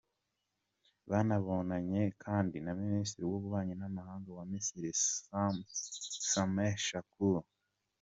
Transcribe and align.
Banabonanye 1.09 2.01
kandi 2.23 2.55
na 2.65 2.71
Minisitiri 2.81 3.23
w’Ububanyi 3.29 3.73
n’amahanga 3.77 4.29
wa 4.37 4.43
Misiri, 4.51 4.89
Sameh 6.31 6.75
Shoukry. 6.87 7.45